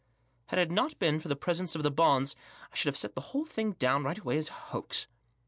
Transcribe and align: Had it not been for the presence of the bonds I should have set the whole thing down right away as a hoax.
Had 0.47 0.57
it 0.57 0.71
not 0.71 0.97
been 0.97 1.19
for 1.19 1.27
the 1.27 1.35
presence 1.35 1.75
of 1.75 1.83
the 1.83 1.91
bonds 1.91 2.35
I 2.71 2.75
should 2.75 2.87
have 2.87 2.97
set 2.97 3.13
the 3.13 3.21
whole 3.21 3.45
thing 3.45 3.73
down 3.73 4.03
right 4.03 4.17
away 4.17 4.35
as 4.37 4.49
a 4.49 4.53
hoax. 4.53 5.05